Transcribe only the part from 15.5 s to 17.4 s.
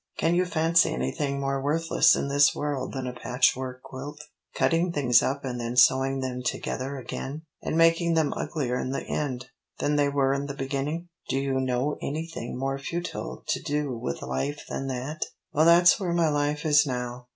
Well that's where my life is now.